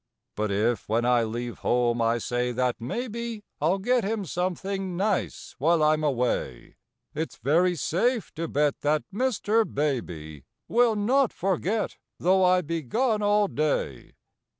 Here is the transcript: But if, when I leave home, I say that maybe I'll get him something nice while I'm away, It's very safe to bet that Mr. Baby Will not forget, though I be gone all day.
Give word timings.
But 0.35 0.49
if, 0.49 0.89
when 0.89 1.05
I 1.05 1.21
leave 1.21 1.59
home, 1.59 2.01
I 2.01 2.17
say 2.17 2.51
that 2.53 2.81
maybe 2.81 3.43
I'll 3.61 3.77
get 3.77 4.03
him 4.03 4.25
something 4.25 4.97
nice 4.97 5.53
while 5.59 5.83
I'm 5.83 6.03
away, 6.03 6.77
It's 7.13 7.35
very 7.37 7.75
safe 7.75 8.33
to 8.33 8.47
bet 8.47 8.81
that 8.81 9.03
Mr. 9.13 9.63
Baby 9.71 10.43
Will 10.67 10.95
not 10.95 11.31
forget, 11.31 11.97
though 12.17 12.43
I 12.43 12.61
be 12.61 12.81
gone 12.81 13.21
all 13.21 13.47
day. 13.47 14.15